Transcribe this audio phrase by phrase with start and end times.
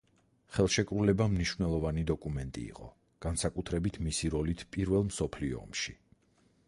[0.53, 2.89] ხელშეკრულება მნიშვნელოვანი დოკუმენტი იყო,
[3.27, 5.97] განსაკუთრებით მისი როლით პირველ მსოფლიო ომში.